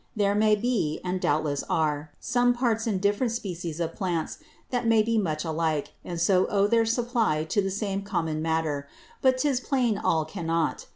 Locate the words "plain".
9.59-9.99